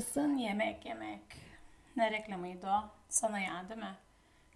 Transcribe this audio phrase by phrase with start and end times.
[0.00, 1.20] Yaşasın yemek yemek.
[1.96, 2.84] Ne reklamıydı o?
[3.08, 3.94] Sana ya değil mi?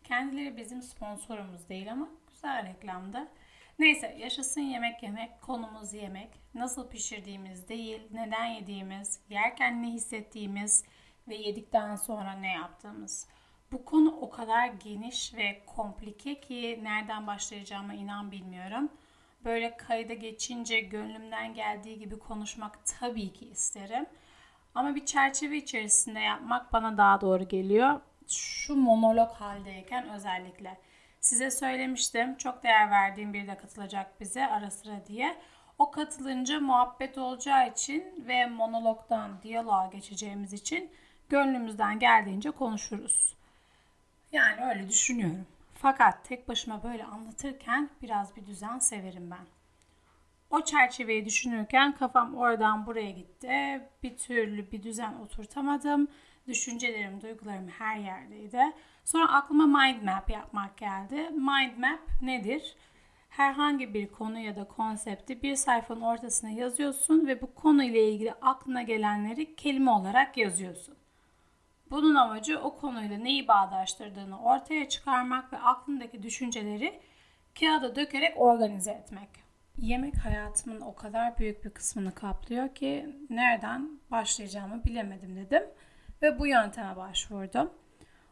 [0.05, 3.29] Kendileri bizim sponsorumuz değil ama güzel reklamdı.
[3.79, 6.29] Neyse yaşasın yemek yemek, konumuz yemek.
[6.55, 10.85] Nasıl pişirdiğimiz değil, neden yediğimiz, yerken ne hissettiğimiz
[11.29, 13.29] ve yedikten sonra ne yaptığımız.
[13.73, 18.89] Bu konu o kadar geniş ve komplike ki nereden başlayacağımı inan bilmiyorum.
[19.45, 24.07] Böyle kayda geçince gönlümden geldiği gibi konuşmak tabii ki isterim.
[24.75, 28.01] Ama bir çerçeve içerisinde yapmak bana daha doğru geliyor.
[28.29, 30.79] Şu monolog haldeyken özellikle.
[31.21, 35.37] Size söylemiştim çok değer verdiğim biri de katılacak bize ara sıra diye.
[35.79, 40.91] O katılınca muhabbet olacağı için ve monologdan diyaloğa geçeceğimiz için
[41.29, 43.35] gönlümüzden geldiğince konuşuruz.
[44.33, 45.47] Yani öyle düşünüyorum.
[45.75, 49.47] Fakat tek başıma böyle anlatırken biraz bir düzen severim ben.
[50.55, 53.81] O çerçeveyi düşünürken kafam oradan buraya gitti.
[54.03, 56.09] Bir türlü bir düzen oturtamadım.
[56.49, 58.63] Düşüncelerim, duygularım her yerdeydi.
[59.05, 61.31] Sonra aklıma mind map yapmak geldi.
[61.31, 62.77] Mind map nedir?
[63.29, 68.33] Herhangi bir konu ya da konsepti bir sayfanın ortasına yazıyorsun ve bu konu ile ilgili
[68.33, 70.97] aklına gelenleri kelime olarak yazıyorsun.
[71.91, 77.01] Bunun amacı o konuyla neyi bağdaştırdığını ortaya çıkarmak ve aklındaki düşünceleri
[77.61, 79.44] kağıda dökerek organize etmek.
[79.79, 85.63] Yemek hayatımın o kadar büyük bir kısmını kaplıyor ki nereden başlayacağımı bilemedim dedim
[86.23, 87.71] ve bu yönteme başvurdum.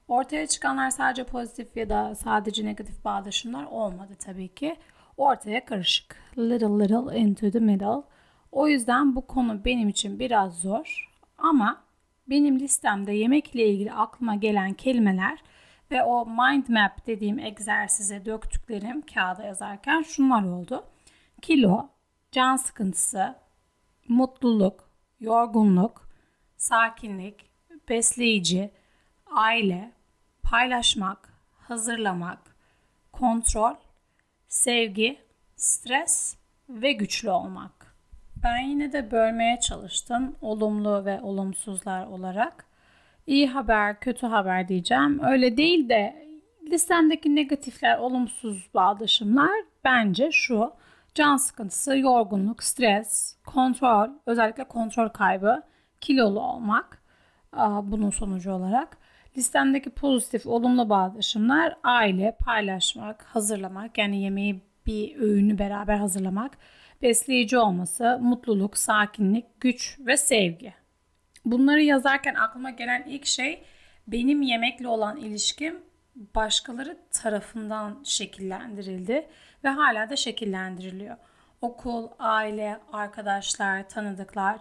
[0.09, 4.77] Ortaya çıkanlar sadece pozitif ya da sadece negatif bağdaşımlar olmadı tabii ki.
[5.17, 6.17] Ortaya karışık.
[6.39, 8.03] Little little into the middle.
[8.53, 11.85] O yüzden bu konu benim için biraz zor ama
[12.29, 15.39] benim listemde yemek ile ilgili aklıma gelen kelimeler
[15.91, 20.85] ve o mind map dediğim egzersize döktüklerim kağıda yazarken şunlar oldu.
[21.43, 21.89] Kilo,
[22.33, 23.35] can sıkıntısı,
[24.09, 24.89] mutluluk,
[25.21, 26.09] yorgunluk,
[26.57, 27.51] sakinlik,
[27.89, 28.71] besleyici,
[29.37, 29.93] aile,
[30.43, 32.39] paylaşmak, hazırlamak,
[33.13, 33.75] kontrol,
[34.49, 35.19] sevgi,
[35.57, 36.37] stres
[36.69, 37.97] ve güçlü olmak.
[38.43, 42.67] Ben yine de bölmeye çalıştım olumlu ve olumsuzlar olarak.
[43.27, 45.21] İyi haber, kötü haber diyeceğim.
[45.25, 46.27] Öyle değil de
[46.71, 49.53] listemdeki negatifler, olumsuz bağdaşımlar
[49.85, 50.73] bence şu.
[51.15, 55.63] Can sıkıntısı, yorgunluk, stres, kontrol, özellikle kontrol kaybı,
[56.01, 57.03] kilolu olmak
[57.83, 58.99] bunun sonucu olarak.
[59.37, 66.59] Listemdeki pozitif, olumlu bağdaşımlar aile, paylaşmak, hazırlamak yani yemeği bir öğünü beraber hazırlamak,
[67.03, 70.75] besleyici olması, mutluluk, sakinlik, güç ve sevgi.
[71.45, 73.63] Bunları yazarken aklıma gelen ilk şey
[74.07, 75.83] benim yemekle olan ilişkim
[76.35, 79.29] başkaları tarafından şekillendirildi
[79.65, 81.17] ve hala da şekillendiriliyor.
[81.61, 84.57] Okul, aile, arkadaşlar, tanıdıklar,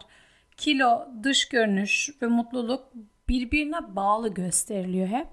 [0.57, 2.83] kilo, dış görünüş ve mutluluk
[3.29, 5.27] birbirine bağlı gösteriliyor hep.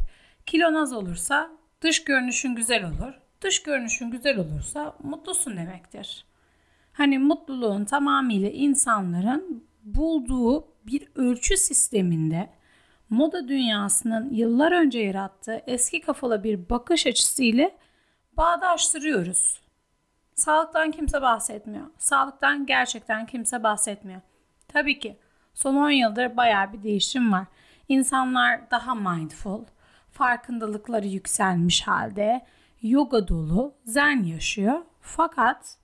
[0.47, 3.15] Kilon az olursa dış görünüşün güzel olur.
[3.41, 6.25] Dış görünüşün güzel olursa mutlusun demektir.
[6.93, 12.51] Hani mutluluğun tamamıyla insanların bulduğu bir ölçü sisteminde
[13.11, 17.77] moda dünyasının yıllar önce yarattığı eski kafalı bir bakış açısı ile
[18.39, 19.61] bağdaştırıyoruz.
[20.35, 21.87] Sağlıktan kimse bahsetmiyor.
[21.99, 24.21] Sağlıktan gerçekten kimse bahsetmiyor.
[24.69, 25.17] Tabii ki
[25.55, 27.45] son 10 yıldır baya bir değişim var.
[27.89, 29.65] İnsanlar daha mindful,
[30.11, 32.47] farkındalıkları yükselmiş halde,
[32.83, 34.83] yoga dolu, zen yaşıyor.
[35.01, 35.77] Fakat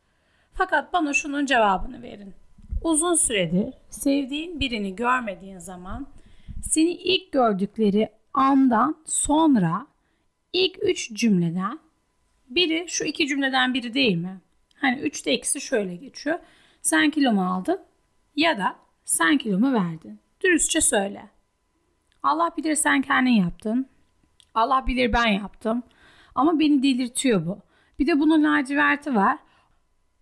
[0.52, 2.34] fakat bana şunun cevabını verin.
[2.82, 6.06] Uzun süredir sevdiğin birini görmediğin zaman
[6.62, 9.86] seni ilk gördükleri andan sonra
[10.52, 11.83] ilk üç cümleden
[12.54, 14.40] biri şu iki cümleden biri değil mi?
[14.74, 16.38] Hani üçte ikisi şöyle geçiyor.
[16.82, 17.80] Sen kilomu aldın
[18.36, 20.20] ya da sen kilomu verdin.
[20.40, 21.30] Dürüstçe söyle.
[22.22, 23.86] Allah bilir sen kendin yaptın.
[24.54, 25.82] Allah bilir ben yaptım.
[26.34, 27.58] Ama beni delirtiyor bu.
[27.98, 29.38] Bir de bunun laciverti var.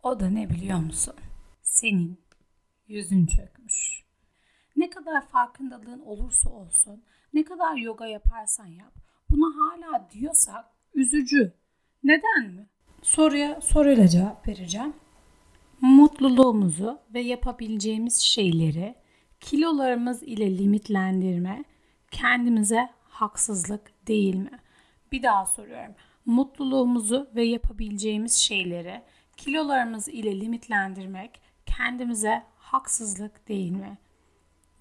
[0.03, 1.15] O da ne biliyor musun?
[1.63, 2.21] Senin
[2.89, 4.05] yüzün çökmüş.
[4.77, 7.05] Ne kadar farkındalığın olursa olsun,
[7.35, 8.95] ne kadar yoga yaparsan yap,
[9.31, 10.65] buna hala diyorsak
[10.95, 11.53] üzücü.
[12.05, 12.67] Neden mi?
[13.03, 14.93] Soruya soruyla cevap vereceğim.
[15.81, 18.95] Mutluluğumuzu ve yapabileceğimiz şeyleri
[19.41, 21.65] kilolarımız ile limitlendirme
[22.11, 24.59] kendimize haksızlık değil mi?
[25.13, 25.95] Bir daha soruyorum.
[26.27, 29.03] Mutluluğumuzu ve yapabileceğimiz şeyleri
[29.37, 33.99] kilolarımız ile limitlendirmek kendimize haksızlık değil mi?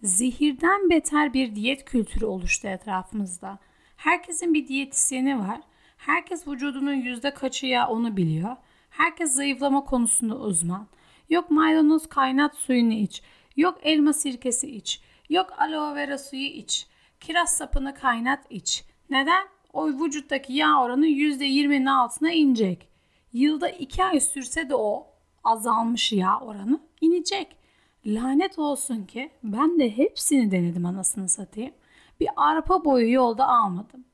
[0.03, 3.59] Zehirden beter bir diyet kültürü oluştu etrafımızda.
[3.95, 5.61] Herkesin bir diyetisyeni var.
[6.01, 8.55] Herkes vücudunun yüzde kaçı ya onu biliyor.
[8.89, 10.87] Herkes zayıflama konusunda uzman.
[11.29, 13.21] Yok maydanoz kaynat suyunu iç.
[13.55, 15.01] Yok elma sirkesi iç.
[15.29, 16.87] Yok aloe vera suyu iç.
[17.19, 18.83] Kiraz sapını kaynat iç.
[19.09, 19.47] Neden?
[19.73, 22.87] O vücuttaki yağ oranı %20'nin altına inecek.
[23.33, 25.07] Yılda 2 ay sürse de o
[25.43, 27.57] azalmış yağ oranı inecek.
[28.05, 31.73] Lanet olsun ki ben de hepsini denedim anasını satayım.
[32.19, 34.05] Bir arpa boyu yolda almadım.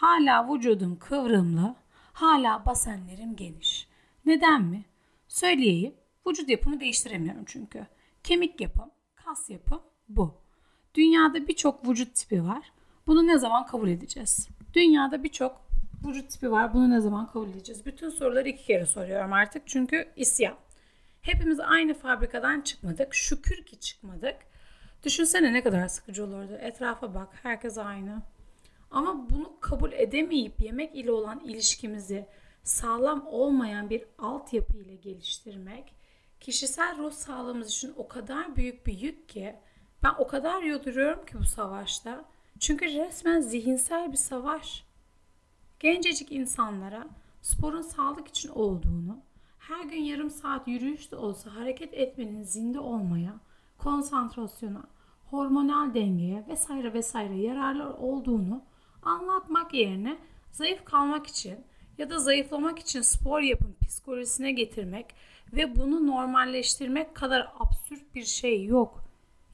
[0.00, 1.74] Hala vücudum kıvrımlı,
[2.12, 3.88] hala basenlerim geniş.
[4.26, 4.84] Neden mi?
[5.28, 5.94] Söyleyeyim.
[6.26, 7.86] Vücut yapımı değiştiremiyorum çünkü.
[8.24, 10.34] Kemik yapım, kas yapım bu.
[10.94, 12.72] Dünyada birçok vücut tipi var.
[13.06, 14.48] Bunu ne zaman kabul edeceğiz?
[14.74, 15.66] Dünyada birçok
[16.06, 16.74] vücut tipi var.
[16.74, 17.86] Bunu ne zaman kabul edeceğiz?
[17.86, 20.54] Bütün soruları iki kere soruyorum artık çünkü isyan.
[21.22, 23.14] Hepimiz aynı fabrikadan çıkmadık.
[23.14, 24.36] Şükür ki çıkmadık.
[25.04, 26.58] Düşünsene ne kadar sıkıcı olurdu.
[26.60, 27.28] Etrafa bak.
[27.42, 28.22] Herkes aynı.
[28.90, 32.26] Ama bunu kabul edemeyip yemek ile olan ilişkimizi
[32.62, 35.94] sağlam olmayan bir altyapı ile geliştirmek
[36.40, 39.56] kişisel ruh sağlığımız için o kadar büyük bir yük ki
[40.02, 42.24] ben o kadar yolduruyorum ki bu savaşta.
[42.58, 44.84] Çünkü resmen zihinsel bir savaş.
[45.80, 47.08] Gencecik insanlara
[47.42, 49.18] sporun sağlık için olduğunu,
[49.58, 53.34] her gün yarım saat yürüyüş de olsa hareket etmenin zinde olmaya,
[53.78, 54.82] konsantrasyona,
[55.30, 58.62] hormonal dengeye vesaire vesaire yararlı olduğunu
[59.02, 60.18] anlatmak yerine
[60.52, 61.58] zayıf kalmak için
[61.98, 65.06] ya da zayıflamak için spor yapın psikolojisine getirmek
[65.52, 69.04] ve bunu normalleştirmek kadar absürt bir şey yok.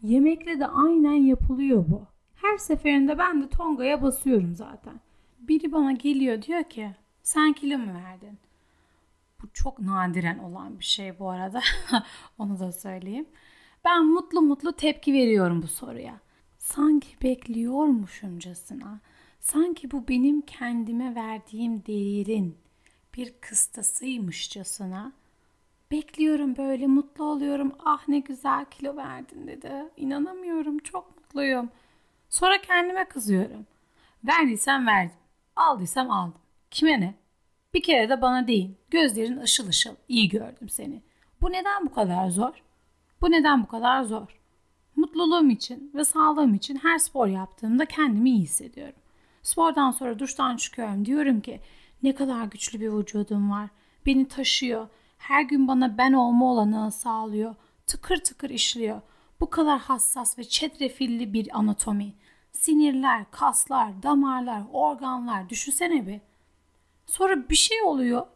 [0.02, 2.02] Yemekle de aynen yapılıyor bu.
[2.34, 5.00] Her seferinde ben de Tonga'ya basıyorum zaten.
[5.38, 6.90] Biri bana geliyor diyor ki
[7.22, 8.38] sen kilo mu verdin?
[9.42, 11.60] Bu çok nadiren olan bir şey bu arada.
[12.38, 13.26] Onu da söyleyeyim.
[13.84, 16.20] Ben mutlu mutlu tepki veriyorum bu soruya.
[16.58, 19.00] Sanki bekliyormuşumcasına.
[19.46, 22.58] Sanki bu benim kendime verdiğim değerin
[23.16, 25.12] bir kıstasıymışçasına.
[25.90, 27.72] Bekliyorum böyle mutlu oluyorum.
[27.84, 29.72] Ah ne güzel kilo verdin dedi.
[29.96, 31.70] İnanamıyorum çok mutluyum.
[32.28, 33.66] Sonra kendime kızıyorum.
[34.24, 35.16] Verdiysem verdim.
[35.56, 36.40] Aldıysam aldım.
[36.70, 37.14] Kime ne?
[37.74, 38.70] Bir kere de bana değil.
[38.90, 39.94] Gözlerin ışıl ışıl.
[40.08, 41.02] İyi gördüm seni.
[41.40, 42.62] Bu neden bu kadar zor?
[43.20, 44.40] Bu neden bu kadar zor?
[44.96, 48.96] Mutluluğum için ve sağlığım için her spor yaptığımda kendimi iyi hissediyorum.
[49.46, 51.04] Spordan sonra duştan çıkıyorum.
[51.04, 51.60] Diyorum ki
[52.02, 53.68] ne kadar güçlü bir vücudum var.
[54.06, 54.88] Beni taşıyor.
[55.18, 57.54] Her gün bana ben olma olanağı sağlıyor.
[57.86, 59.00] Tıkır tıkır işliyor.
[59.40, 62.12] Bu kadar hassas ve çetrefilli bir anatomi.
[62.52, 66.20] Sinirler, kaslar, damarlar, organlar düşünsene bir.
[67.06, 68.26] Sonra bir şey oluyor.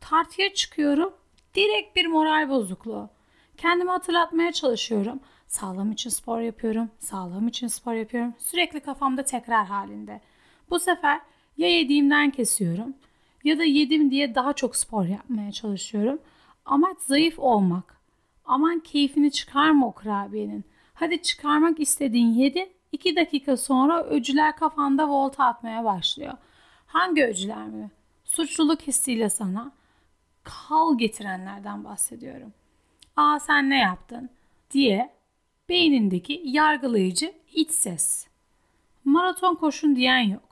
[0.00, 1.14] Tartıya çıkıyorum.
[1.54, 3.10] Direkt bir moral bozukluğu.
[3.56, 5.20] Kendimi hatırlatmaya çalışıyorum.
[5.46, 6.90] Sağlığım için spor yapıyorum.
[6.98, 8.34] Sağlığım için spor yapıyorum.
[8.38, 10.20] Sürekli kafamda tekrar halinde.
[10.72, 11.20] Bu sefer
[11.56, 12.94] ya yediğimden kesiyorum
[13.44, 16.18] ya da yedim diye daha çok spor yapmaya çalışıyorum.
[16.64, 18.00] Amaç zayıf olmak.
[18.44, 20.64] Aman keyfini çıkarma o kurabiyenin.
[20.94, 22.72] Hadi çıkarmak istediğin yedin.
[22.92, 26.32] İki dakika sonra öcüler kafanda volta atmaya başlıyor.
[26.86, 27.90] Hangi öcüler mi?
[28.24, 29.72] Suçluluk hissiyle sana
[30.44, 32.52] kal getirenlerden bahsediyorum.
[33.16, 34.30] Aa sen ne yaptın
[34.70, 35.12] diye
[35.68, 38.26] beynindeki yargılayıcı iç ses.
[39.04, 40.51] Maraton koşun diyen yok.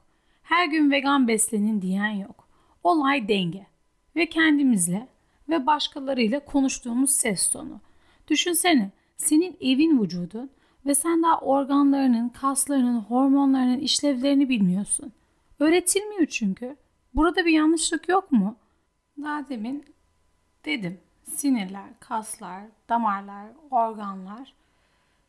[0.50, 2.49] Her gün vegan beslenin diyen yok.
[2.85, 3.66] Olay denge
[4.16, 5.09] ve kendimizle
[5.49, 7.80] ve başkalarıyla konuştuğumuz ses tonu.
[8.28, 10.50] Düşünsene senin evin vücudun
[10.87, 15.12] ve sen daha organlarının, kaslarının, hormonlarının işlevlerini bilmiyorsun.
[15.59, 16.76] Öğretilmiyor çünkü.
[17.14, 18.57] Burada bir yanlışlık yok mu?
[19.23, 19.85] Daha demin
[20.64, 21.00] dedim.
[21.25, 24.54] Sinirler, kaslar, damarlar, organlar.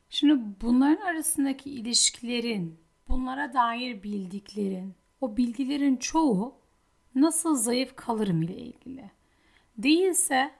[0.10, 6.54] Şimdi bunların arasındaki ilişkilerin, bunlara dair bildiklerin, o bilgilerin çoğu
[7.16, 9.12] nasıl zayıf kalırım ile ilgili.
[9.78, 10.52] Değilse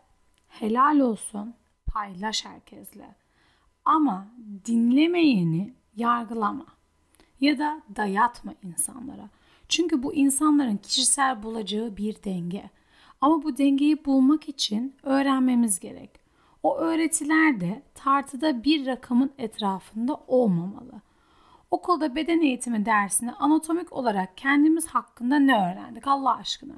[0.48, 1.54] helal olsun
[1.86, 3.16] paylaş herkesle.
[3.86, 4.28] Ama
[4.66, 6.66] dinlemeyeni yargılama
[7.42, 9.30] ya da dayatma insanlara.
[9.70, 12.70] Çünkü bu insanların kişisel bulacağı bir denge.
[13.22, 16.10] Ama bu dengeyi bulmak için öğrenmemiz gerek.
[16.64, 21.02] O öğretiler de tartıda bir rakamın etrafında olmamalı.
[21.72, 26.74] Okulda beden eğitimi dersinde anatomik olarak kendimiz hakkında ne öğrendik Allah aşkına?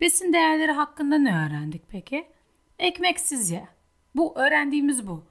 [0.00, 2.26] Besin değerleri hakkında ne öğrendik peki?
[2.78, 3.68] Ekmeksiz ye.
[4.14, 5.24] Bu öğrendiğimiz bu.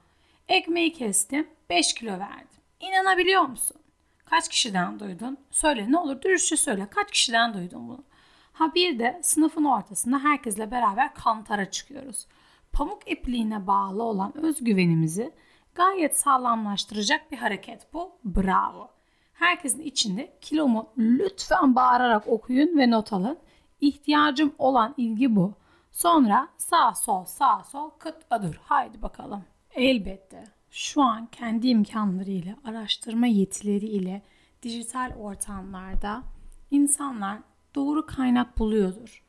[0.48, 2.60] Ekmeği kestim, 5 kilo verdim.
[2.80, 3.76] İnanabiliyor musun?
[4.24, 5.38] Kaç kişiden duydun?
[5.50, 6.86] Söyle ne olur dürüstçe söyle.
[6.90, 8.04] Kaç kişiden duydun bunu?
[8.52, 12.26] Ha bir de sınıfın ortasında herkesle beraber kantara çıkıyoruz.
[12.72, 15.32] Pamuk ipliğine bağlı olan özgüvenimizi
[15.74, 18.12] gayet sağlamlaştıracak bir hareket bu.
[18.24, 18.93] Bravo.
[19.34, 23.38] Herkesin içinde kilomu lütfen bağırarak okuyun ve not alın.
[23.80, 25.54] İhtiyacım olan ilgi bu.
[25.92, 28.60] Sonra sağ sol sağ sol kıt adur.
[28.64, 29.44] Haydi bakalım.
[29.74, 30.44] Elbette.
[30.70, 34.22] şu an kendi imkanlarıyla, araştırma yetileriyle
[34.62, 36.22] dijital ortamlarda
[36.70, 37.38] insanlar
[37.74, 39.22] doğru kaynak buluyordur.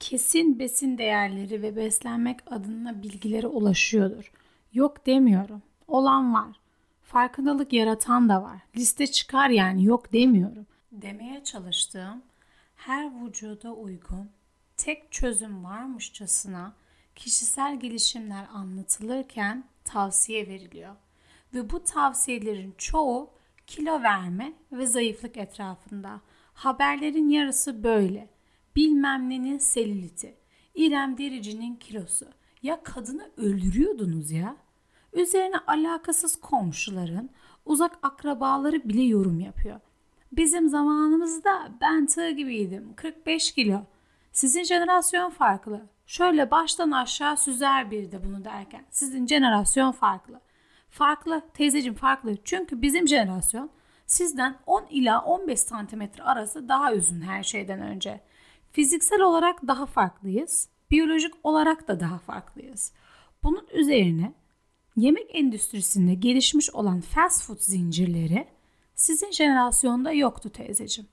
[0.00, 4.32] Kesin besin değerleri ve beslenmek adına bilgilere ulaşıyordur.
[4.72, 5.62] Yok demiyorum.
[5.88, 6.61] Olan var.
[7.12, 8.58] Farkındalık yaratan da var.
[8.76, 10.66] Liste çıkar yani yok demiyorum.
[10.92, 12.22] Demeye çalıştığım
[12.76, 14.30] her vücuda uygun
[14.76, 16.74] tek çözüm varmışçasına
[17.14, 20.96] kişisel gelişimler anlatılırken tavsiye veriliyor.
[21.54, 23.30] Ve bu tavsiyelerin çoğu
[23.66, 26.20] kilo verme ve zayıflık etrafında.
[26.54, 28.28] Haberlerin yarısı böyle.
[28.76, 30.34] Bilmem nenin selüliti,
[30.74, 32.26] İrem Derici'nin kilosu.
[32.62, 34.56] Ya kadını öldürüyordunuz ya.
[35.12, 37.30] Üzerine alakasız komşuların,
[37.64, 39.80] uzak akrabaları bile yorum yapıyor.
[40.32, 42.94] Bizim zamanımızda ben tığ gibiydim.
[42.96, 43.80] 45 kilo.
[44.32, 45.80] Sizin jenerasyon farklı.
[46.06, 48.84] Şöyle baştan aşağı süzer bir de bunu derken.
[48.90, 50.40] Sizin jenerasyon farklı.
[50.90, 52.36] Farklı teyzeciğim farklı.
[52.44, 53.70] Çünkü bizim jenerasyon
[54.06, 58.20] sizden 10 ila 15 santimetre arası daha uzun her şeyden önce.
[58.72, 60.68] Fiziksel olarak daha farklıyız.
[60.90, 62.92] Biyolojik olarak da daha farklıyız.
[63.42, 64.32] Bunun üzerine
[64.96, 68.48] yemek endüstrisinde gelişmiş olan fast food zincirleri
[68.94, 71.08] sizin jenerasyonda yoktu teyzeciğim.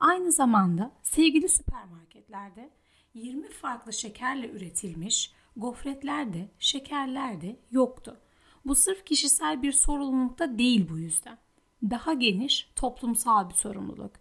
[0.00, 2.70] Aynı zamanda sevgili süpermarketlerde
[3.14, 8.20] 20 farklı şekerle üretilmiş gofretler de şekerler de yoktu.
[8.64, 11.38] Bu sırf kişisel bir sorumlulukta değil bu yüzden.
[11.82, 14.12] Daha geniş toplumsal bir sorumluluk.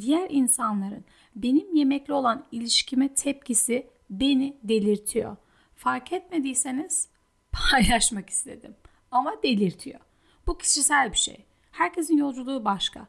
[0.00, 1.04] Diğer insanların
[1.36, 5.36] benim yemekle olan ilişkime tepkisi beni delirtiyor.
[5.74, 7.08] Fark etmediyseniz
[7.52, 8.76] paylaşmak istedim
[9.10, 10.00] ama delirtiyor.
[10.46, 11.44] Bu kişisel bir şey.
[11.70, 13.06] Herkesin yolculuğu başka.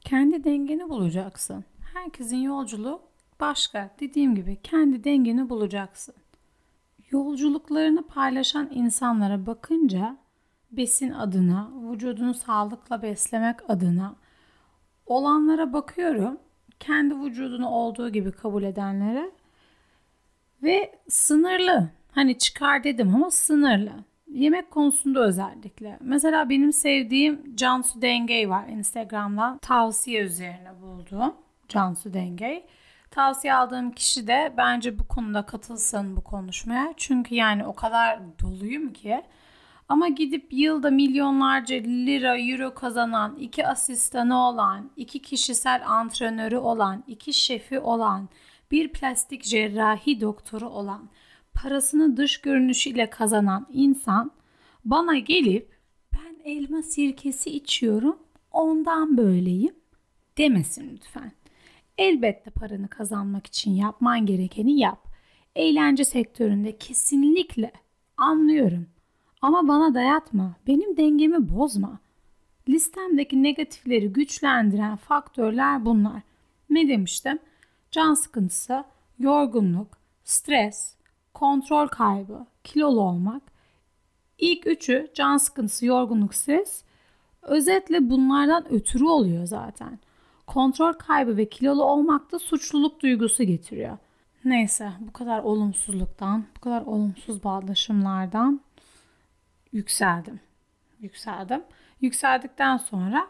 [0.00, 1.64] Kendi dengeni bulacaksın.
[1.94, 3.02] Herkesin yolculuğu
[3.40, 3.90] başka.
[4.00, 6.14] Dediğim gibi kendi dengeni bulacaksın.
[7.10, 10.16] Yolculuklarını paylaşan insanlara bakınca
[10.70, 14.16] besin adına, vücudunu sağlıkla beslemek adına
[15.06, 16.38] olanlara bakıyorum.
[16.80, 19.30] Kendi vücudunu olduğu gibi kabul edenlere
[20.62, 21.90] ve sınırlı.
[22.16, 23.92] Hani çıkar dedim ama sınırlı.
[24.28, 25.98] Yemek konusunda özellikle.
[26.00, 29.58] Mesela benim sevdiğim Cansu Dengey var Instagram'dan.
[29.58, 31.34] Tavsiye üzerine bulduğum
[31.68, 32.64] Cansu Dengey.
[33.10, 36.94] Tavsiye aldığım kişi de bence bu konuda katılsın bu konuşmaya.
[36.96, 39.22] Çünkü yani o kadar doluyum ki.
[39.88, 47.32] Ama gidip yılda milyonlarca lira, euro kazanan, iki asistanı olan, iki kişisel antrenörü olan, iki
[47.32, 48.28] şefi olan,
[48.70, 51.08] bir plastik cerrahi doktoru olan,
[51.62, 54.30] parasını dış görünüşüyle kazanan insan
[54.84, 55.76] bana gelip
[56.14, 58.18] ben elma sirkesi içiyorum
[58.50, 59.74] ondan böyleyim
[60.38, 61.32] demesin lütfen.
[61.98, 65.06] Elbette paranı kazanmak için yapman gerekeni yap.
[65.54, 67.72] Eğlence sektöründe kesinlikle
[68.16, 68.86] anlıyorum.
[69.42, 71.98] Ama bana dayatma, benim dengemi bozma.
[72.68, 76.22] Listemdeki negatifleri güçlendiren faktörler bunlar.
[76.70, 77.38] Ne demiştim?
[77.90, 78.84] Can sıkıntısı,
[79.18, 79.88] yorgunluk,
[80.24, 80.95] stres,
[81.36, 83.42] kontrol kaybı, kilolu olmak.
[84.38, 86.84] İlk üçü can sıkıntısı, yorgunluk, stres.
[87.42, 89.98] Özetle bunlardan ötürü oluyor zaten.
[90.46, 93.98] Kontrol kaybı ve kilolu olmak da suçluluk duygusu getiriyor.
[94.44, 98.60] Neyse bu kadar olumsuzluktan, bu kadar olumsuz bağdaşımlardan
[99.72, 100.40] yükseldim.
[101.00, 101.62] Yükseldim.
[102.00, 103.26] Yükseldikten sonra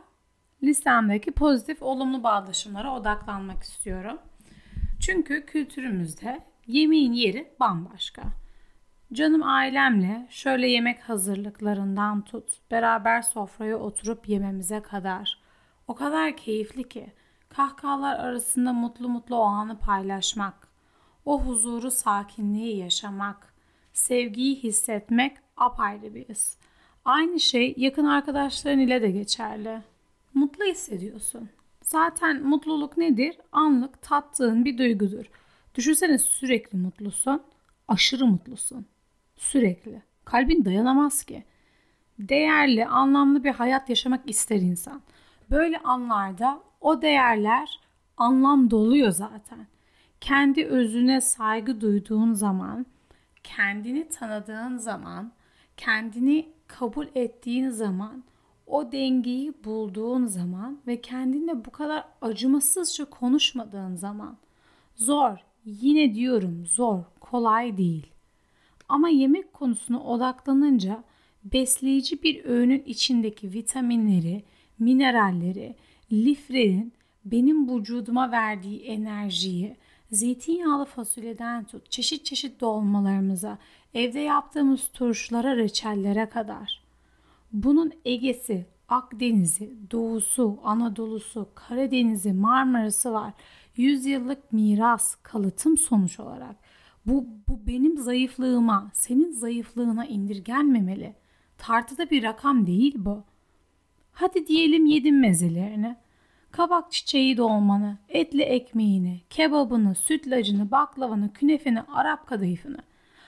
[0.62, 4.18] listemdeki pozitif olumlu bağdaşımlara odaklanmak istiyorum.
[5.00, 8.22] Çünkü kültürümüzde yemeğin yeri bambaşka.
[9.12, 15.38] Canım ailemle şöyle yemek hazırlıklarından tut, beraber sofraya oturup yememize kadar.
[15.88, 17.12] O kadar keyifli ki
[17.48, 20.68] kahkahalar arasında mutlu mutlu o anı paylaşmak,
[21.24, 23.54] o huzuru, sakinliği yaşamak,
[23.92, 26.56] sevgiyi hissetmek apayrı bir his.
[27.04, 29.82] Aynı şey yakın arkadaşların ile de geçerli.
[30.34, 31.48] Mutlu hissediyorsun.
[31.82, 33.36] Zaten mutluluk nedir?
[33.52, 35.26] Anlık tattığın bir duygudur.
[35.76, 37.42] Düşünsene sürekli mutlusun,
[37.88, 38.86] aşırı mutlusun.
[39.36, 40.02] Sürekli.
[40.24, 41.44] Kalbin dayanamaz ki.
[42.18, 45.02] Değerli, anlamlı bir hayat yaşamak ister insan.
[45.50, 47.80] Böyle anlarda o değerler
[48.16, 49.66] anlam doluyor zaten.
[50.20, 52.86] Kendi özüne saygı duyduğun zaman,
[53.44, 55.32] kendini tanıdığın zaman,
[55.76, 58.24] kendini kabul ettiğin zaman,
[58.66, 64.36] o dengeyi bulduğun zaman ve kendinle bu kadar acımasızca konuşmadığın zaman
[64.96, 68.06] zor, yine diyorum zor, kolay değil.
[68.88, 71.04] Ama yemek konusuna odaklanınca
[71.44, 74.44] besleyici bir öğünün içindeki vitaminleri,
[74.78, 75.76] mineralleri,
[76.12, 76.92] liflerin
[77.24, 79.76] benim vücuduma verdiği enerjiyi,
[80.10, 83.58] zeytinyağlı fasulyeden tut, çeşit çeşit dolmalarımıza,
[83.94, 86.82] evde yaptığımız turşulara, reçellere kadar.
[87.52, 93.32] Bunun Ege'si, Akdeniz'i, Doğusu, Anadolu'su, Karadeniz'i, Marmara'sı var.
[93.76, 96.56] Yüzyıllık miras, kalıtım sonuç olarak.
[97.06, 101.14] Bu, bu benim zayıflığıma, senin zayıflığına indirgenmemeli.
[101.58, 103.24] Tartıda bir rakam değil bu.
[104.12, 105.96] Hadi diyelim yedin mezelerini.
[106.50, 112.78] Kabak çiçeği dolmanı, etli ekmeğini, kebabını, sütlacını, baklavanı, künefini, Arap kadayıfını.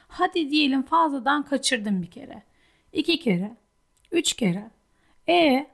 [0.09, 2.43] Hadi diyelim fazladan kaçırdın bir kere.
[2.93, 3.57] iki kere.
[4.13, 4.71] Üç kere.
[5.29, 5.67] E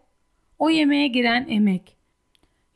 [0.58, 1.96] o yemeğe giren emek.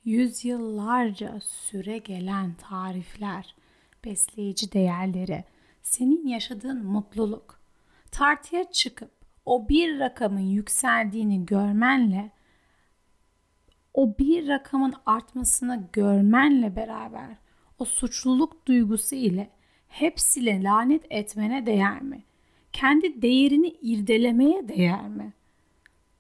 [0.09, 3.55] Yüzyıllarca süre gelen tarifler,
[4.05, 5.45] besleyici değerleri,
[5.83, 7.61] senin yaşadığın mutluluk.
[8.11, 9.11] Tartıya çıkıp
[9.45, 12.31] o bir rakamın yükseldiğini görmenle
[13.95, 17.37] o bir rakamın artmasını görmenle beraber
[17.79, 19.51] o suçluluk duygusu ile
[19.89, 22.23] hepsiyle lanet etmene değer mi?
[22.73, 25.33] Kendi değerini irdelemeye değer mi?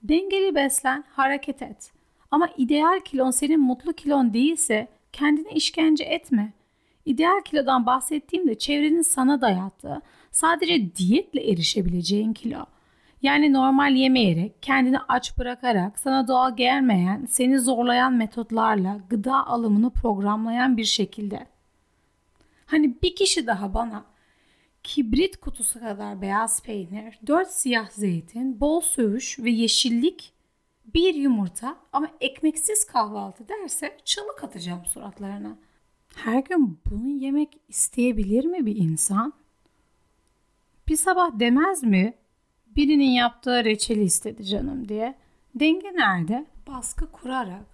[0.03, 1.98] Dengeli beslen, hareket et.
[2.31, 6.53] Ama ideal kilon senin mutlu kilon değilse kendine işkence etme.
[7.05, 12.65] İdeal kilodan bahsettiğimde çevrenin sana dayattığı, sadece diyetle erişebileceğin kilo.
[13.23, 20.77] Yani normal yemeyerek, kendini aç bırakarak, sana doğal gelmeyen, seni zorlayan metotlarla gıda alımını programlayan
[20.77, 21.47] bir şekilde.
[22.67, 24.05] Hani bir kişi daha bana
[24.83, 30.33] kibrit kutusu kadar beyaz peynir, 4 siyah zeytin, bol söğüş ve yeşillik,
[30.95, 35.59] bir yumurta ama ekmeksiz kahvaltı derse çığlık atacağım suratlarına.
[36.15, 39.33] Her gün bunu yemek isteyebilir mi bir insan?
[40.89, 42.15] Bir sabah demez mi?
[42.67, 45.15] Birinin yaptığı reçeli istedi canım diye.
[45.55, 46.47] Denge nerede?
[46.67, 47.67] Baskı kurarak,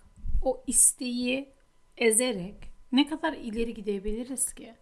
[0.42, 1.48] o isteği
[1.96, 2.54] ezerek
[2.92, 4.74] ne kadar ileri gidebiliriz ki?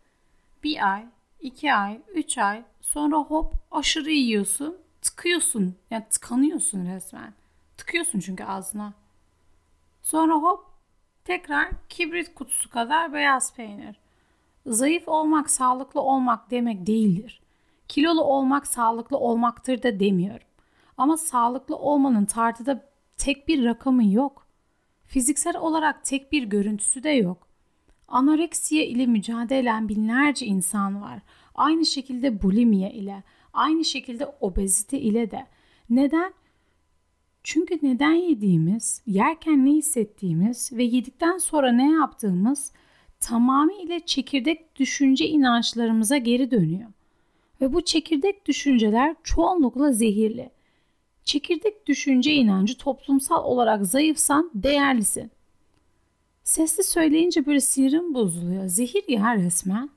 [0.64, 1.06] Bir ay,
[1.40, 4.76] 2 ay, 3 ay sonra hop aşırı yiyorsun.
[5.02, 5.74] Tıkıyorsun.
[5.90, 7.34] Yani tıkanıyorsun resmen.
[7.82, 8.92] Tıkıyorsun çünkü ağzına.
[10.02, 10.64] Sonra hop
[11.24, 13.96] tekrar kibrit kutusu kadar beyaz peynir.
[14.66, 17.42] Zayıf olmak sağlıklı olmak demek değildir.
[17.88, 20.46] Kilolu olmak sağlıklı olmaktır da demiyorum.
[20.98, 24.46] Ama sağlıklı olmanın tartıda tek bir rakamı yok.
[25.04, 27.48] Fiziksel olarak tek bir görüntüsü de yok.
[28.08, 31.18] Anoreksiye ile mücadele eden binlerce insan var.
[31.54, 35.46] Aynı şekilde bulimiye ile, aynı şekilde obezite ile de.
[35.90, 36.32] Neden?
[37.42, 42.72] Çünkü neden yediğimiz, yerken ne hissettiğimiz ve yedikten sonra ne yaptığımız
[43.20, 46.88] tamamıyla çekirdek düşünce inançlarımıza geri dönüyor.
[47.60, 50.50] Ve bu çekirdek düşünceler çoğunlukla zehirli.
[51.24, 55.30] Çekirdek düşünce inancı toplumsal olarak zayıfsan değerlisin.
[56.44, 58.66] Sesli söyleyince böyle sinirim bozuluyor.
[58.66, 59.90] Zehir ya resmen.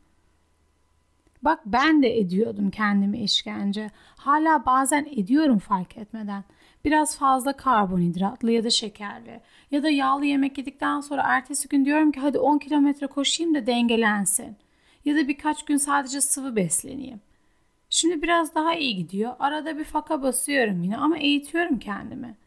[1.41, 3.91] Bak ben de ediyordum kendimi işkence.
[4.17, 6.43] Hala bazen ediyorum fark etmeden.
[6.85, 12.11] Biraz fazla karbonhidratlı ya da şekerli ya da yağlı yemek yedikten sonra ertesi gün diyorum
[12.11, 14.57] ki hadi 10 kilometre koşayım da dengelensin.
[15.05, 17.21] Ya da birkaç gün sadece sıvı besleneyim.
[17.89, 19.35] Şimdi biraz daha iyi gidiyor.
[19.39, 22.37] Arada bir faka basıyorum yine ama eğitiyorum kendimi.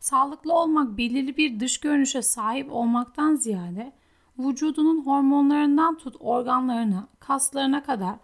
[0.00, 3.92] Sağlıklı olmak belirli bir dış görünüşe sahip olmaktan ziyade
[4.38, 8.14] vücudunun hormonlarından tut organlarına, kaslarına kadar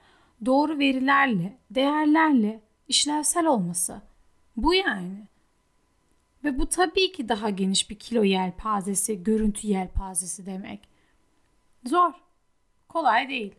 [0.46, 4.02] doğru verilerle, değerlerle işlevsel olması.
[4.56, 5.33] Bu yani.
[6.44, 10.88] Ve bu tabii ki daha geniş bir kilo yelpazesi, görüntü yelpazesi demek.
[11.84, 12.12] Zor.
[12.88, 13.54] Kolay değil.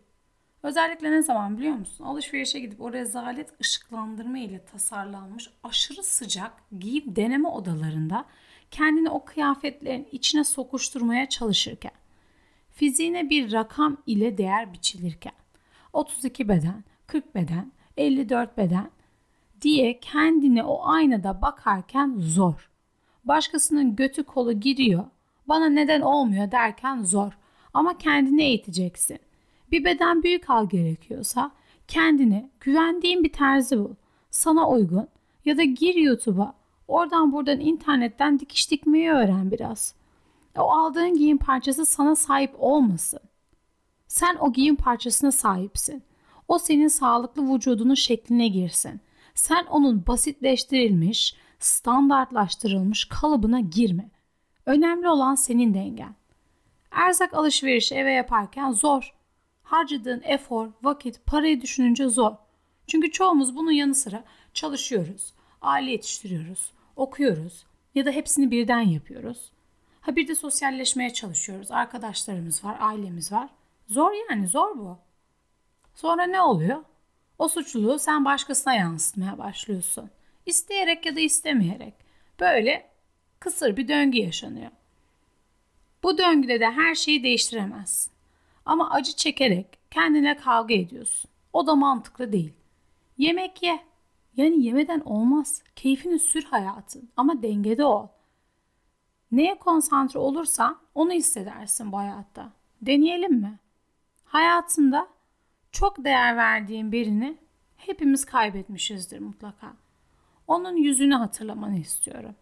[0.64, 2.04] Özellikle ne zaman biliyor musun?
[2.04, 8.26] Alışverişe gidip o rezalet ışıklandırma ile tasarlanmış aşırı sıcak giyim deneme odalarında
[8.72, 11.92] kendini o kıyafetlerin içine sokuşturmaya çalışırken,
[12.72, 15.34] fiziğine bir rakam ile değer biçilirken,
[15.94, 18.92] 32 beden, 40 beden, 54 beden
[19.62, 22.70] diye kendine o aynada bakarken zor.
[23.26, 25.04] Başkasının götü kolu giriyor,
[25.48, 27.38] bana neden olmuyor derken zor.
[27.74, 29.20] Ama kendini eğiteceksin.
[29.72, 31.52] Bir beden büyük al gerekiyorsa
[31.88, 33.96] kendine güvendiğin bir terzi bul.
[34.32, 35.08] Sana uygun
[35.46, 36.54] ya da gir YouTube'a.
[36.88, 39.96] Oradan buradan internetten dikiş dikmeyi öğren biraz.
[40.58, 43.20] O aldığın giyim parçası sana sahip olmasın.
[44.08, 46.04] Sen o giyim parçasına sahipsin.
[46.48, 49.02] O senin sağlıklı vücudunun şekline girsin.
[49.34, 54.10] Sen onun basitleştirilmiş, standartlaştırılmış kalıbına girme.
[54.66, 56.16] Önemli olan senin dengen.
[56.92, 59.16] Erzak alışverişi eve yaparken zor
[59.66, 62.32] harcadığın efor, vakit, parayı düşününce zor.
[62.88, 67.66] Çünkü çoğumuz bunun yanı sıra çalışıyoruz, aile yetiştiriyoruz, okuyoruz
[67.96, 69.52] ya da hepsini birden yapıyoruz.
[70.02, 71.72] Ha bir de sosyalleşmeye çalışıyoruz.
[71.72, 73.50] Arkadaşlarımız var, ailemiz var.
[73.88, 74.98] Zor yani, zor bu.
[75.96, 76.84] Sonra ne oluyor?
[77.40, 80.10] O suçluluğu sen başkasına yansıtmaya başlıyorsun.
[80.46, 81.94] İsteyerek ya da istemeyerek.
[82.40, 82.90] Böyle
[83.40, 84.72] kısır bir döngü yaşanıyor.
[86.04, 88.14] Bu döngüde de her şeyi değiştiremezsin.
[88.66, 91.32] Ama acı çekerek kendine kavga ediyorsun.
[91.54, 92.54] O da mantıklı değil.
[93.18, 93.80] Yemek ye.
[94.38, 95.64] Yani yemeden olmaz.
[95.76, 98.08] Keyfini sür hayatın ama dengede ol.
[99.32, 102.54] Neye konsantre olursan onu hissedersin bu hayatta.
[102.82, 103.60] Deneyelim mi?
[104.26, 105.08] Hayatında
[105.72, 107.38] çok değer verdiğin birini
[107.78, 109.74] hepimiz kaybetmişizdir mutlaka.
[110.48, 112.36] Onun yüzünü hatırlamanı istiyorum.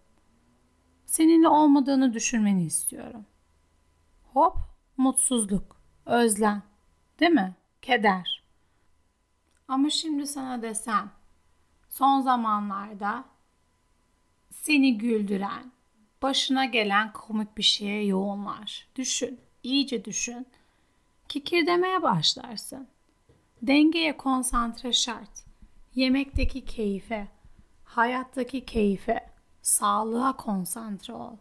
[1.05, 3.25] Seninle olmadığını düşünmeni istiyorum.
[4.33, 4.57] Hop,
[4.97, 6.63] mutsuzluk, özlem,
[7.19, 7.55] değil mi?
[7.81, 8.43] Keder.
[9.67, 11.11] Ama şimdi sana desem,
[11.89, 13.25] son zamanlarda
[14.51, 15.71] seni güldüren,
[16.21, 18.87] başına gelen komik bir şeye yoğunlar.
[18.95, 20.47] Düşün, iyice düşün.
[21.29, 22.87] Kikirdemeye başlarsın.
[23.61, 25.45] Dengeye konsantre şart.
[25.95, 27.27] Yemekteki keyfe,
[27.97, 29.29] hayattaki keyfe,
[29.61, 31.37] sağlığa konsantre ol.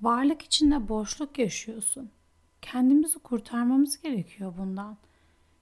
[0.00, 2.10] Varlık içinde boşluk yaşıyorsun.
[2.62, 4.96] Kendimizi kurtarmamız gerekiyor bundan.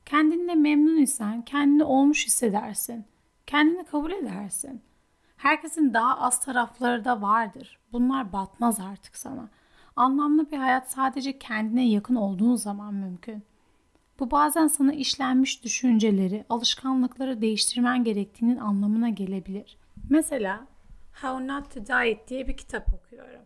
[0.05, 3.05] Kendinle memnun isen kendini olmuş hissedersin.
[3.47, 4.83] Kendini kabul edersin.
[5.37, 7.79] Herkesin daha az tarafları da vardır.
[7.93, 9.49] Bunlar batmaz artık sana.
[9.97, 13.45] Anlamlı bir hayat sadece kendine yakın olduğun zaman mümkün.
[14.19, 19.77] Bu bazen sana işlenmiş düşünceleri, alışkanlıkları değiştirmen gerektiğinin anlamına gelebilir.
[20.11, 20.67] Mesela
[21.23, 23.43] How Not to Diet diye bir kitap okuyorum.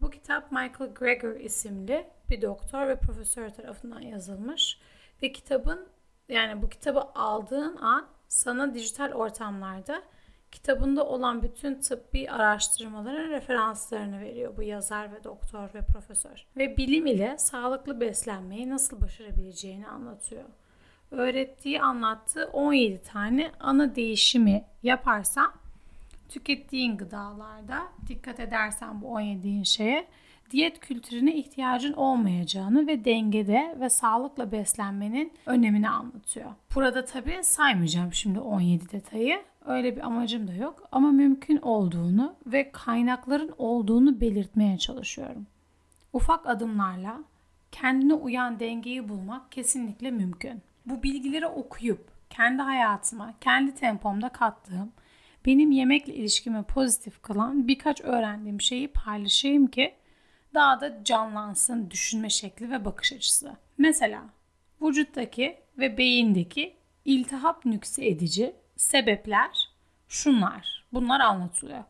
[0.00, 4.78] Bu kitap Michael Greger isimli bir doktor ve profesör tarafından yazılmış
[5.22, 5.88] ve kitabın
[6.28, 10.02] yani bu kitabı aldığın an sana dijital ortamlarda
[10.52, 16.46] kitabında olan bütün tıbbi araştırmaların referanslarını veriyor bu yazar ve doktor ve profesör.
[16.56, 20.44] Ve bilim ile sağlıklı beslenmeyi nasıl başarabileceğini anlatıyor.
[21.10, 25.59] Öğrettiği, anlattığı 17 tane ana değişimi yaparsan
[26.30, 30.06] tükettiğin gıdalarda dikkat edersen bu 17 şeye
[30.50, 36.50] diyet kültürüne ihtiyacın olmayacağını ve dengede ve sağlıkla beslenmenin önemini anlatıyor.
[36.74, 39.42] Burada tabii saymayacağım şimdi 17 detayı.
[39.66, 45.46] Öyle bir amacım da yok ama mümkün olduğunu ve kaynakların olduğunu belirtmeye çalışıyorum.
[46.12, 47.20] Ufak adımlarla
[47.72, 50.62] kendine uyan dengeyi bulmak kesinlikle mümkün.
[50.86, 54.92] Bu bilgileri okuyup kendi hayatıma, kendi tempomda kattığım,
[55.46, 59.94] benim yemekle ilişkimi pozitif kılan birkaç öğrendiğim şeyi paylaşayım ki
[60.54, 63.56] daha da canlansın düşünme şekli ve bakış açısı.
[63.78, 64.24] Mesela
[64.82, 69.70] vücuttaki ve beyindeki iltihap nükse edici sebepler
[70.08, 70.86] şunlar.
[70.92, 71.84] Bunlar anlatılıyor.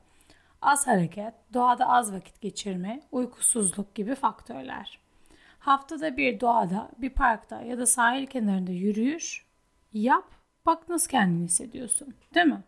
[0.63, 4.99] Az hareket, doğada az vakit geçirme, uykusuzluk gibi faktörler.
[5.59, 9.47] Haftada bir doğada, bir parkta ya da sahil kenarında yürüyüş
[9.93, 10.25] yap.
[10.67, 12.15] Bak nasıl kendini hissediyorsun.
[12.35, 12.63] Değil mi?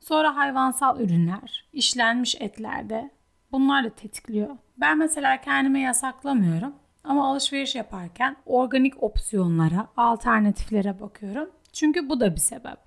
[0.00, 3.10] Sonra hayvansal ürünler, işlenmiş etlerde
[3.52, 4.56] bunlar da tetikliyor.
[4.76, 11.50] Ben mesela kendime yasaklamıyorum ama alışveriş yaparken organik opsiyonlara, alternatiflere bakıyorum.
[11.72, 12.78] Çünkü bu da bir sebep.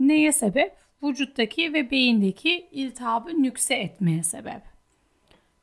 [0.00, 0.76] Neye sebep?
[1.02, 4.62] Vücuttaki ve beyindeki iltihabı nükse etmeye sebep.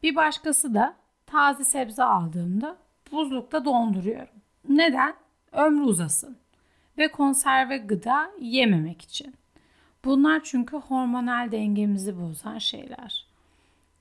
[0.04, 2.78] Bir başkası da taze sebze aldığımda
[3.12, 4.36] buzlukta donduruyorum.
[4.70, 5.14] Neden?
[5.52, 6.38] Ömrü uzasın
[6.98, 9.36] ve konserve gıda yememek için.
[10.06, 13.26] Bunlar çünkü hormonal dengemizi bozan şeyler.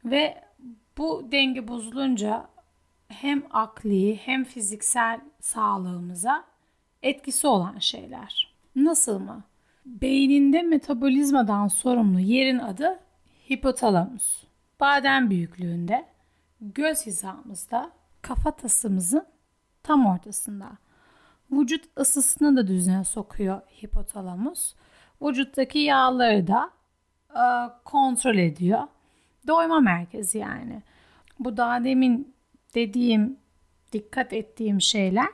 [0.05, 0.45] Ve
[0.99, 2.49] bu denge bozulunca
[3.09, 6.45] hem akli hem fiziksel sağlığımıza
[7.03, 8.55] etkisi olan şeyler.
[8.77, 9.45] Nasıl mı?
[9.87, 12.99] Beyninde metabolizmadan sorumlu yerin adı
[13.51, 14.45] hipotalamus.
[14.81, 16.07] Badem büyüklüğünde,
[16.61, 17.91] göz hizamızda,
[18.23, 19.27] kafatasımızın
[19.83, 20.71] tam ortasında.
[21.53, 24.75] Vücut ısısını da düzene sokuyor hipotalamus.
[25.23, 26.71] Vücuttaki yağları da
[27.31, 27.45] e,
[27.85, 28.83] kontrol ediyor.
[29.47, 30.83] Doyma merkezi yani.
[31.39, 32.35] Bu daha demin
[32.75, 33.37] dediğim,
[33.93, 35.29] dikkat ettiğim şeyler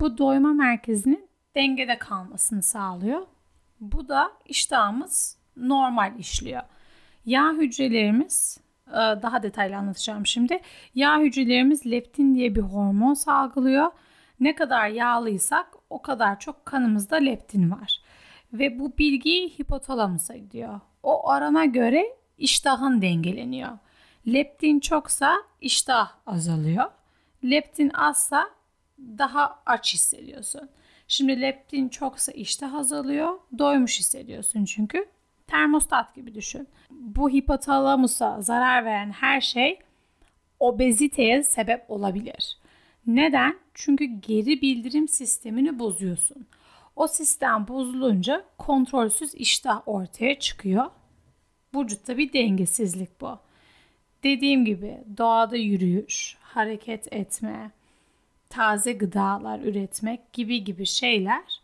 [0.00, 3.26] bu doyma merkezinin dengede kalmasını sağlıyor.
[3.80, 6.62] Bu da iştahımız normal işliyor.
[7.26, 10.60] Yağ hücrelerimiz e, daha detaylı anlatacağım şimdi.
[10.94, 13.90] Yağ hücrelerimiz leptin diye bir hormon salgılıyor.
[14.40, 17.97] Ne kadar yağlıysak o kadar çok kanımızda leptin var.
[18.52, 20.80] Ve bu bilgi hipotalamusa gidiyor.
[21.02, 23.78] O arana göre iştahın dengeleniyor.
[24.26, 26.84] Leptin çoksa iştah azalıyor.
[27.44, 28.50] Leptin azsa
[28.98, 30.68] daha aç hissediyorsun.
[31.08, 33.38] Şimdi leptin çoksa iştah azalıyor.
[33.58, 35.06] Doymuş hissediyorsun çünkü.
[35.46, 36.68] Termostat gibi düşün.
[36.90, 39.78] Bu hipotalamusa zarar veren her şey
[40.60, 42.58] obeziteye sebep olabilir.
[43.06, 43.58] Neden?
[43.74, 46.46] Çünkü geri bildirim sistemini bozuyorsun.
[46.98, 50.90] O sistem bozulunca kontrolsüz iştah ortaya çıkıyor.
[51.74, 53.38] Vücutta bir dengesizlik bu.
[54.22, 57.70] Dediğim gibi doğada yürüyüş, hareket etme,
[58.48, 61.60] taze gıdalar üretmek gibi gibi şeyler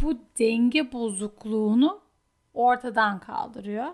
[0.00, 2.00] bu denge bozukluğunu
[2.54, 3.92] ortadan kaldırıyor.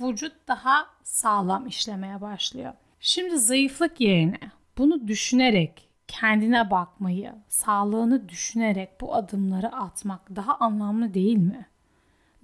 [0.00, 2.72] Vücut daha sağlam işlemeye başlıyor.
[3.00, 11.36] Şimdi zayıflık yerine bunu düşünerek kendine bakmayı, sağlığını düşünerek bu adımları atmak daha anlamlı değil
[11.36, 11.66] mi?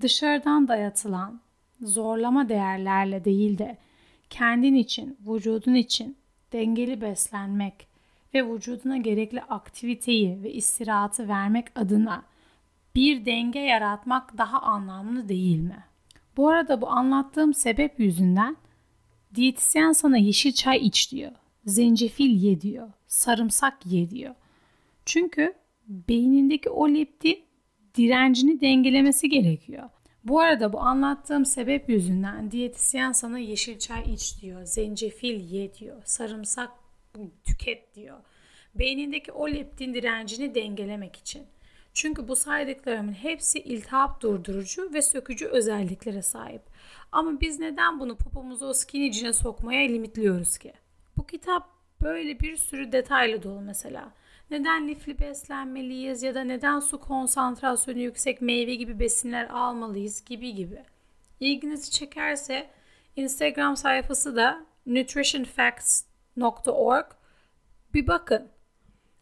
[0.00, 1.40] Dışarıdan dayatılan
[1.80, 3.78] zorlama değerlerle değil de
[4.30, 6.16] kendin için, vücudun için
[6.52, 7.88] dengeli beslenmek
[8.34, 12.22] ve vücuduna gerekli aktiviteyi ve istirahatı vermek adına
[12.94, 15.84] bir denge yaratmak daha anlamlı değil mi?
[16.36, 18.56] Bu arada bu anlattığım sebep yüzünden
[19.34, 21.32] diyetisyen sana yeşil çay iç diyor.
[21.66, 22.92] Zencefil ye diyor.
[23.06, 24.34] Sarımsak ye diyor.
[25.06, 25.54] Çünkü
[25.88, 27.44] beynindeki o leptin
[27.94, 29.90] direncini dengelemesi gerekiyor.
[30.24, 36.02] Bu arada bu anlattığım sebep yüzünden diyetisyen sana yeşil çay iç diyor, zencefil ye diyor,
[36.04, 36.70] sarımsak
[37.44, 38.18] tüket diyor.
[38.74, 41.42] Beynindeki o leptin direncini dengelemek için.
[41.94, 46.62] Çünkü bu saydıklarımın hepsi iltihap durdurucu ve sökücü özelliklere sahip.
[47.12, 50.72] Ama biz neden bunu popomuzu o skinny sokmaya limitliyoruz ki?
[51.26, 51.68] Bu kitap
[52.02, 54.12] böyle bir sürü detaylı dolu mesela.
[54.50, 60.84] Neden lifli beslenmeliyiz ya da neden su konsantrasyonu yüksek meyve gibi besinler almalıyız gibi gibi.
[61.40, 62.70] İlginizi çekerse
[63.16, 67.06] Instagram sayfası da nutritionfacts.org
[67.94, 68.48] bir bakın.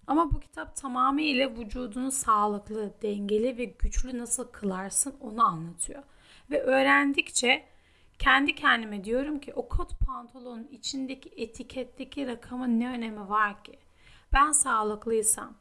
[0.06, 6.02] Ama bu kitap tamamıyla vücudunu sağlıklı, dengeli ve güçlü nasıl kılarsın onu anlatıyor.
[6.50, 7.73] Ve öğrendikçe
[8.18, 13.79] kendi kendime diyorum ki o kot pantolonun içindeki etiketteki rakamın ne önemi var ki?
[14.33, 15.55] Ben sağlıklıysam,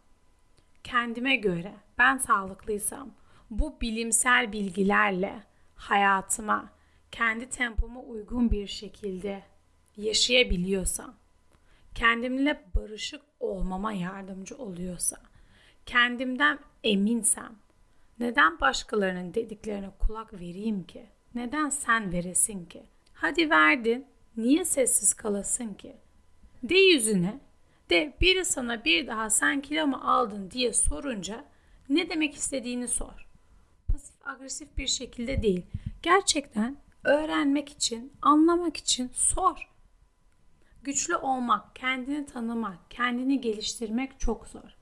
[0.84, 3.12] kendime göre ben sağlıklıysam
[3.50, 5.44] bu bilimsel bilgilerle
[5.76, 6.70] hayatıma,
[7.12, 9.44] kendi tempoma uygun bir şekilde
[9.98, 11.16] yaşayabiliyorsam,
[11.96, 15.18] kendimle barışık olmama yardımcı oluyorsa,
[15.86, 17.56] kendimden eminsem,
[18.20, 21.06] neden başkalarının dediklerine kulak vereyim ki?
[21.36, 22.84] Neden sen veresin ki?
[23.14, 24.06] Hadi verdin,
[24.38, 25.96] niye sessiz kalasın ki?
[26.64, 27.40] De yüzüne,
[27.90, 31.46] de biri sana bir daha sen kilo mu aldın diye sorunca
[31.90, 33.28] ne demek istediğini sor.
[33.88, 35.66] Pasif agresif bir şekilde değil.
[36.02, 39.70] Gerçekten öğrenmek için, anlamak için sor.
[40.84, 44.76] Güçlü olmak, kendini tanımak, kendini geliştirmek çok zor.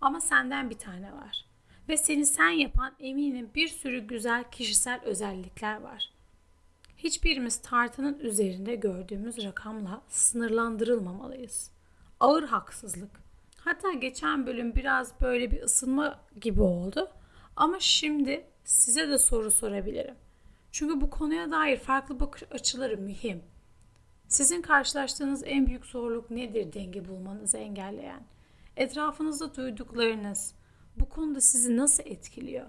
[0.00, 1.47] Ama senden bir tane var.
[1.88, 6.12] Ve seni sen yapan eminim bir sürü güzel kişisel özellikler var.
[6.96, 11.70] Hiçbirimiz tartının üzerinde gördüğümüz rakamla sınırlandırılmamalıyız.
[12.20, 13.10] Ağır haksızlık.
[13.58, 17.08] Hatta geçen bölüm biraz böyle bir ısınma gibi oldu.
[17.56, 20.14] Ama şimdi size de soru sorabilirim.
[20.72, 23.42] Çünkü bu konuya dair farklı bakış açıları mühim.
[24.28, 28.22] Sizin karşılaştığınız en büyük zorluk nedir denge bulmanızı engelleyen?
[28.76, 30.54] Etrafınızda duyduklarınız
[31.00, 32.66] bu konuda sizi nasıl etkiliyor?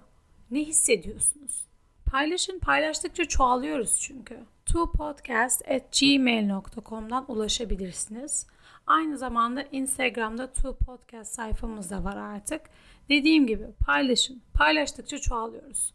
[0.51, 1.65] Ne hissediyorsunuz?
[2.05, 4.39] Paylaşın, paylaştıkça çoğalıyoruz çünkü.
[4.65, 8.47] twopodcast.gmail.com'dan ulaşabilirsiniz.
[8.87, 12.61] Aynı zamanda Instagram'da Two Podcast sayfamız da var artık.
[13.09, 14.41] Dediğim gibi paylaşın.
[14.53, 15.93] Paylaştıkça çoğalıyoruz.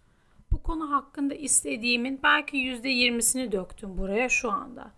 [0.52, 4.90] Bu konu hakkında istediğimin belki %20'sini döktüm buraya şu anda.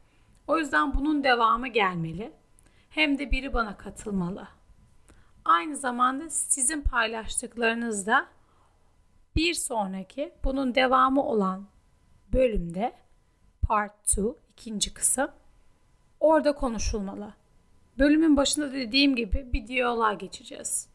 [0.46, 2.32] O yüzden bunun devamı gelmeli.
[2.90, 4.48] Hem de biri bana katılmalı.
[5.46, 8.26] Aynı zamanda sizin paylaştıklarınız da
[9.36, 11.66] bir sonraki bunun devamı olan
[12.32, 12.92] bölümde
[13.62, 15.30] part 2 ikinci kısım
[16.20, 17.34] orada konuşulmalı.
[17.98, 20.88] Bölümün başında dediğim gibi bir diyaloğa geçeceğiz.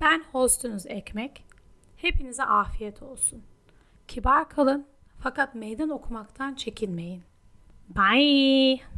[0.00, 1.44] Ben hostunuz Ekmek.
[1.96, 3.42] Hepinize afiyet olsun.
[4.08, 4.86] Kibar kalın
[5.22, 7.22] fakat meydan okumaktan çekinmeyin.
[7.88, 8.95] Bye.